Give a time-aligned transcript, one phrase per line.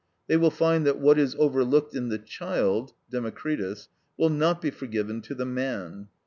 [0.27, 5.21] They will find that what is overlooked in the child (Democritus) will not be forgiven
[5.21, 6.07] to the man.